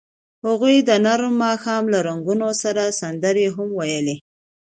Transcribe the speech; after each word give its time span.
هغوی 0.45 0.75
د 0.89 0.91
نرم 1.05 1.33
ماښام 1.45 1.83
له 1.93 1.99
رنګونو 2.07 2.47
سره 2.61 2.83
سندرې 2.99 3.47
هم 3.55 3.69
ویلې. 3.79 4.15